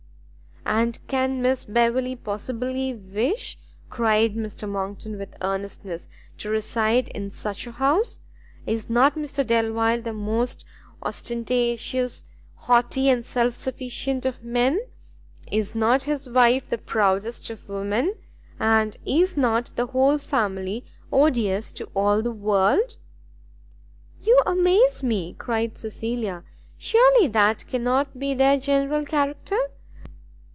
"And 0.63 1.05
can 1.07 1.41
Miss 1.41 1.65
Beverley 1.65 2.15
possibly 2.15 2.93
wish," 2.93 3.57
cried 3.89 4.35
Mr 4.35 4.69
Monckton 4.69 5.17
with 5.17 5.35
earnestness, 5.41 6.07
"to 6.37 6.49
reside 6.49 7.09
in 7.09 7.29
such 7.29 7.67
a 7.67 7.73
house? 7.73 8.19
Is 8.65 8.89
not 8.89 9.15
Mr 9.15 9.45
Delvile 9.45 10.01
the 10.03 10.13
most 10.13 10.63
ostentatious, 11.03 12.23
haughty, 12.55 13.09
and 13.09 13.25
self 13.25 13.55
sufficient 13.55 14.25
of 14.25 14.43
men? 14.43 14.79
Is 15.51 15.75
not 15.75 16.03
his 16.03 16.29
wife 16.29 16.69
the 16.69 16.77
proudest 16.77 17.49
of 17.49 17.67
women? 17.67 18.15
And 18.59 18.95
is 19.05 19.35
not 19.35 19.73
the 19.75 19.87
whole 19.87 20.17
family 20.19 20.85
odious 21.11 21.73
to 21.73 21.85
all 21.95 22.21
the 22.21 22.31
world?" 22.31 22.95
"You 24.21 24.39
amaze 24.45 25.03
me!" 25.03 25.33
cried 25.33 25.77
Cecilia; 25.77 26.43
"surely 26.77 27.27
that 27.27 27.67
cannot 27.67 28.17
be 28.17 28.33
their 28.33 28.57
general 28.57 29.05
character? 29.05 29.57